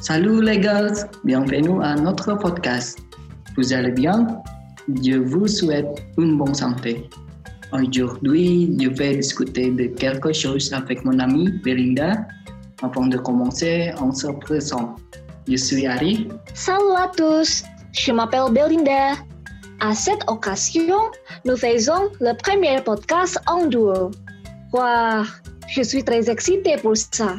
[0.00, 0.88] Salut les gars,
[1.24, 2.98] bienvenue à notre podcast.
[3.54, 4.40] Vous allez bien?
[4.88, 7.10] Je vous souhaite une bonne santé.
[7.70, 12.26] Aujourd'hui, je vais discuter de quelque chose avec mon amie Belinda.
[12.82, 14.98] Avant de commencer, on se présente.
[15.46, 16.28] Je suis Ari.
[16.54, 17.62] Salut à tous,
[17.92, 19.20] je m'appelle Belinda.
[19.80, 21.10] À cette occasion,
[21.44, 24.10] nous faisons le premier podcast en duo.
[24.72, 25.24] Wah,
[25.68, 27.36] je suis très excitée pour ça.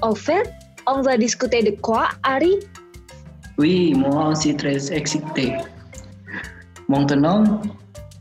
[0.00, 0.48] En fait,
[0.88, 2.56] on va discuter de quoi, Ari?
[3.58, 5.54] Oui, moi aussi très excité.
[6.88, 7.60] Maintenant,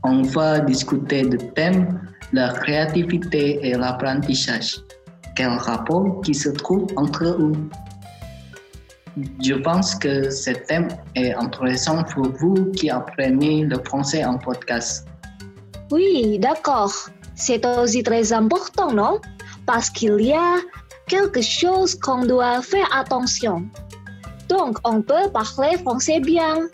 [0.03, 1.99] on va discuter du thème
[2.33, 4.77] la créativité et l'apprentissage.
[5.35, 7.53] Quel rapport qui se trouve entre eux?
[9.43, 15.07] Je pense que ce thème est intéressant pour vous qui apprenez le français en podcast.
[15.91, 16.93] Oui, d'accord.
[17.35, 19.19] C'est aussi très important, non?
[19.65, 20.57] Parce qu'il y a
[21.07, 23.65] quelque chose qu'on doit faire attention.
[24.49, 26.67] Donc, on peut parler français bien.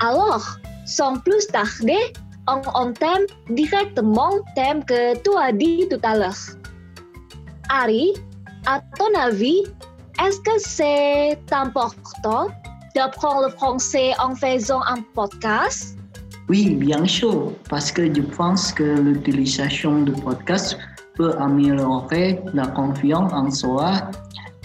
[0.00, 2.12] Alors, sans plus tarder,
[2.46, 6.42] on entame directement le thème que tu as dit tout à l'heure.
[7.68, 8.14] Ari,
[8.66, 9.62] à ton avis,
[10.24, 12.48] est-ce que c'est important
[12.94, 15.98] d'apprendre le français en faisant un podcast?
[16.48, 20.78] Oui, bien sûr, parce que je pense que l'utilisation du podcast
[21.24, 24.10] améliorer la confiance en soi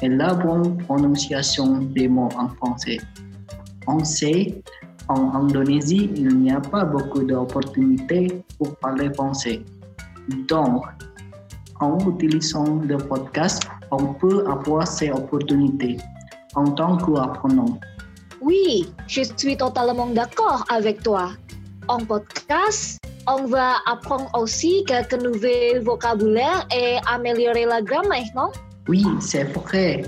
[0.01, 2.99] et la bonne prononciation des mots en français.
[3.87, 4.61] On sait,
[5.09, 9.61] en Indonésie, il n'y a pas beaucoup d'opportunités pour parler français.
[10.47, 10.85] Donc,
[11.79, 15.97] en utilisant le podcast, on peut avoir ces opportunités
[16.55, 17.79] en tant qu'apprenant.
[18.41, 21.31] Oui, je suis totalement d'accord avec toi.
[21.87, 28.51] En podcast, on va apprendre aussi quelques nouveaux vocabulaires et améliorer la grammaire, non?
[28.87, 30.03] Oui, c'est vrai.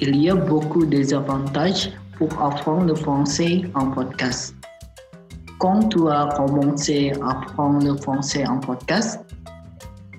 [0.00, 4.54] Il y a beaucoup d'avantages pour apprendre le français en podcast.
[5.58, 9.20] Quand tu as commencé à apprendre le français en podcast,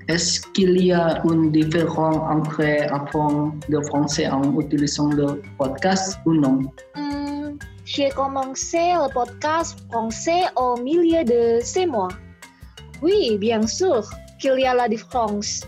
[0.07, 6.33] est-ce qu'il y a une différence entre apprendre le français en utilisant le podcast ou
[6.33, 6.59] non?
[6.95, 7.10] Hmm,
[7.93, 12.07] j'ai commencé le podcast français au milieu de ces mois.
[13.01, 14.09] Oui, bien sûr
[14.39, 15.61] qu'il y a la différence.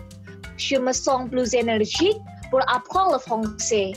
[0.56, 2.16] Je me sens plus énergique
[2.50, 3.92] pour apprendre le français.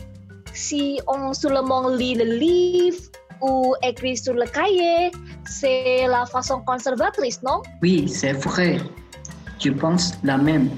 [0.54, 3.00] Si on seulement lit le livre
[3.42, 5.12] ou écrit sur le cahier,
[5.46, 7.62] c'est la façon conservatrice, non?
[7.82, 8.80] Oui, c'est vrai.
[9.59, 10.70] Je pense la même.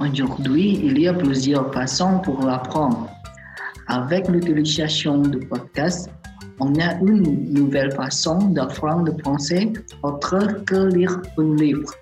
[0.00, 3.10] Aujourd'hui, il y a plusieurs façons pour l'apprendre.
[3.88, 6.08] Avec l'utilisation du podcast,
[6.60, 9.72] on a une nouvelle façon d'apprendre le français
[10.02, 11.92] autre que lire un livre.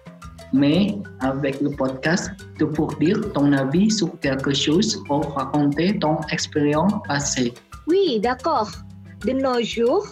[0.53, 6.19] Mais avec le podcast, tu peux dire ton avis sur quelque chose ou raconter ton
[6.31, 7.55] expérience passée.
[7.87, 8.71] Oui, d'accord.
[9.25, 10.07] De nos jours,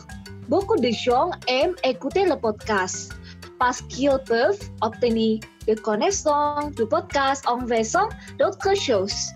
[0.49, 3.13] beaucoup de gens aiment écouter le podcast
[3.59, 8.09] parce qu'ils peuvent obtenir des connaissances du podcast en faisant
[8.39, 9.29] d'autres choses.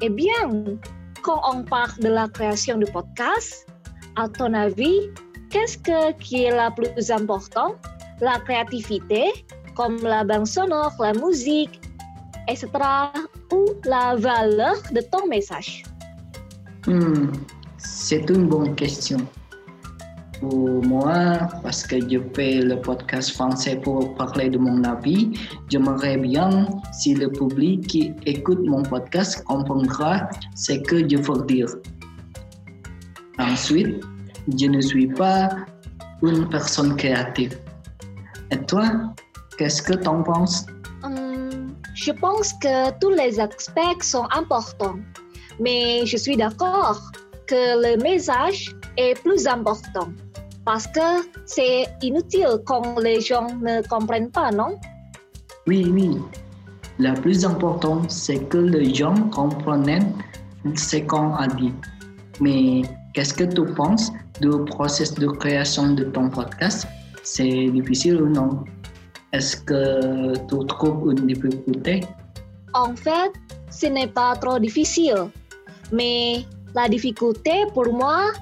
[0.00, 0.78] Eh bien,
[1.22, 3.66] quand on parle de la création du podcast,
[4.16, 5.10] à ton avis,
[5.50, 7.74] qu'est-ce que, qui est la plus important?
[8.20, 9.32] La créativité,
[9.74, 11.80] comme la bande sonore, la musique,
[12.48, 12.68] etc.
[13.52, 15.82] ou la valeur de ton message?
[16.86, 17.32] Hmm,
[17.78, 19.18] c'est une bonne question.
[20.40, 25.30] Pour moi, parce que je fais le podcast français pour parler de mon avis,
[25.70, 31.68] j'aimerais bien si le public qui écoute mon podcast comprendra ce que je veux dire.
[33.38, 34.02] Ensuite,
[34.58, 35.48] je ne suis pas
[36.22, 37.58] une personne créative.
[38.50, 38.84] Et toi,
[39.58, 40.66] qu'est-ce que tu en penses?
[41.02, 44.98] Hum, Je pense que tous les aspects sont importants,
[45.60, 47.00] mais je suis d'accord
[47.46, 50.08] que le message est plus important
[50.64, 54.78] parce que c'est inutile quand les gens ne comprennent pas, non?
[55.66, 56.18] Oui, oui.
[56.98, 60.14] Le plus important, c'est que les gens comprennent
[60.74, 61.72] ce qu'on a dit.
[62.40, 62.82] Mais
[63.14, 66.86] qu'est-ce que tu penses du processus de création de ton podcast?
[67.22, 68.64] C'est difficile ou non?
[69.32, 72.00] Est-ce que tu trouves une difficulté?
[72.74, 73.32] En fait,
[73.70, 75.30] ce n'est pas trop difficile,
[75.92, 76.44] mais
[76.74, 78.32] la difficulté pour moi,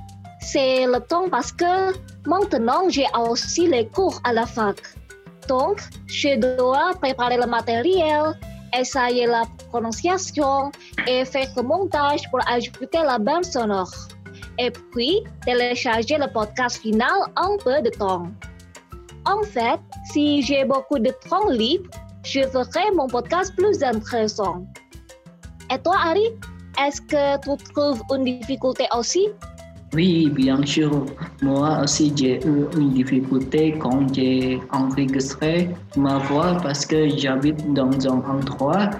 [0.40, 1.92] c'est le temps parce que
[2.26, 4.76] maintenant j'ai aussi les cours à la fac.
[5.48, 8.38] Donc, je dois préparer le matériel,
[8.78, 10.72] essayer la prononciation
[11.06, 13.92] et faire le montage pour ajouter la bande sonore.
[14.58, 18.26] Et puis, télécharger le podcast final en peu de temps.
[19.24, 19.80] En fait,
[20.12, 21.88] si j'ai beaucoup de temps libre,
[22.24, 24.66] je ferai mon podcast plus intéressant.
[25.72, 26.28] Et toi, Ari,
[26.78, 29.28] est-ce que tu trouves une difficulté aussi?
[29.94, 31.04] Oui, bien sûr.
[31.42, 37.92] Moi aussi, j'ai eu une difficulté quand j'ai enregistré ma voix parce que j'habite dans
[38.06, 38.90] un endroit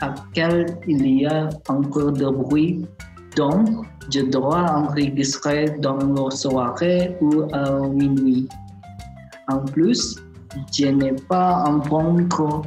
[0.00, 2.84] à quel il y a encore de bruit.
[3.36, 8.48] Donc, je dois enregistrer dans la soirée ou à minuit.
[9.48, 10.16] En plus,
[10.72, 12.62] je n'ai pas un bon micro.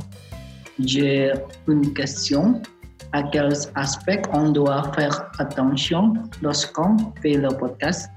[0.79, 1.33] J'ai
[1.67, 2.61] une question.
[3.11, 8.09] À quels aspects on doit faire attention lorsqu'on fait le podcast?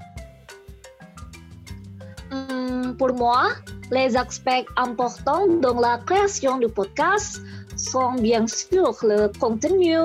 [2.31, 3.49] Hmm, pour moi,
[3.91, 7.39] les aspects importants dans la création du podcast
[7.75, 9.95] sont bien sûr le contenu,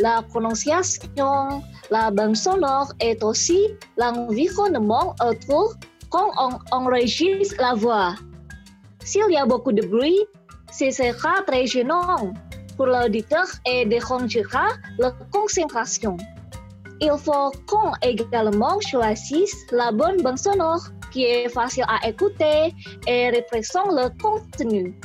[0.00, 5.74] la prononciation, la bande sonore et aussi l'environnement autour
[6.10, 8.14] quand on enregistre la voix.
[9.04, 10.18] S'il y a beaucoup de bruit,
[10.72, 12.32] ce sera très gênant
[12.76, 14.68] pour l'auditeur et dérangera
[14.98, 16.16] la concentration.
[17.00, 20.82] Il faut qu'on également choisisse la bonne bande sonore
[21.12, 22.74] qui est facile à écouter
[23.06, 24.98] et représente le contenu.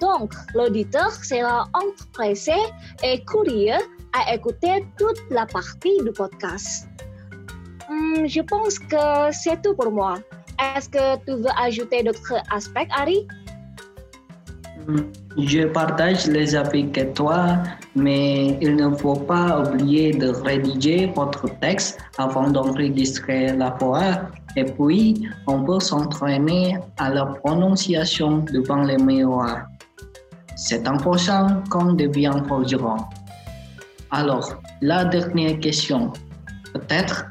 [0.00, 2.56] Donc, l'auditeur sera empressé
[3.02, 3.80] et curieux
[4.16, 6.88] à écouter toute la partie du podcast.
[7.88, 10.14] Hmm, je pense que c'est tout pour moi.
[10.58, 13.26] Est-ce que tu veux ajouter d'autres aspects, Ari?
[15.36, 17.58] Je partage les avis que toi,
[17.94, 24.30] mais il ne faut pas oublier de rédiger votre texte avant d'enregistrer la voix.
[24.56, 29.66] Et puis, on peut s'entraîner à la prononciation devant les miroirs.
[30.56, 32.96] C'est important qu'on devient forgeron.
[34.10, 36.12] Alors, la dernière question.
[36.72, 37.26] Peut-être,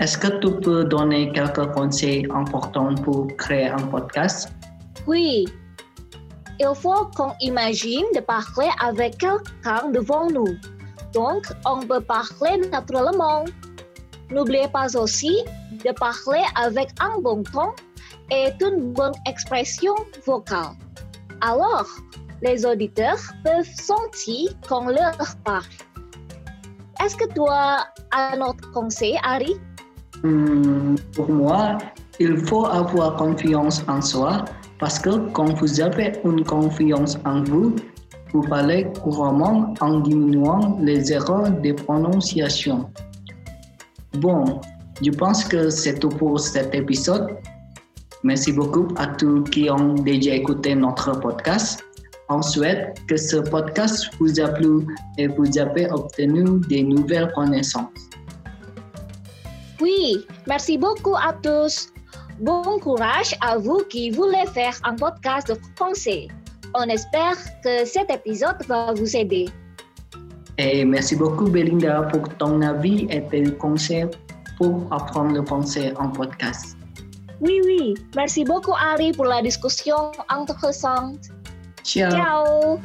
[0.00, 4.52] est-ce que tu peux donner quelques conseils importants pour créer un podcast?
[5.06, 5.46] Oui,
[6.60, 10.56] il faut qu'on imagine de parler avec quelqu'un devant nous.
[11.12, 13.44] Donc, on peut parler naturellement.
[14.30, 15.44] N'oubliez pas aussi
[15.84, 17.72] de parler avec un bon ton
[18.30, 19.94] et une bonne expression
[20.26, 20.72] vocale.
[21.40, 21.86] Alors,
[22.42, 25.64] les auditeurs peuvent sentir qu'on leur parle.
[27.04, 29.56] Est-ce que toi as un autre conseil, Harry?
[30.22, 31.76] Hmm, pour moi,
[32.18, 34.46] il faut avoir confiance en soi
[34.78, 37.76] parce que quand vous avez une confiance en vous,
[38.32, 42.88] vous parlez couramment en diminuant les erreurs de prononciation.
[44.14, 44.62] Bon,
[45.02, 47.36] je pense que c'est tout pour cet épisode.
[48.22, 51.84] Merci beaucoup à tous qui ont déjà écouté notre podcast.
[52.30, 54.86] On souhaite que ce podcast vous a plu
[55.18, 58.08] et vous avez obtenu des nouvelles connaissances.
[59.78, 61.92] Oui, merci beaucoup à tous.
[62.40, 66.28] Bon courage à vous qui voulez faire un podcast de français.
[66.74, 69.48] On espère que cet épisode va vous aider.
[70.56, 74.06] Et merci beaucoup Belinda pour ton avis et tes conseils
[74.56, 76.76] pour apprendre le français en podcast.
[77.40, 77.94] Oui, oui.
[78.16, 81.28] Merci beaucoup Ari pour la discussion intéressante.
[81.84, 82.80] 加油！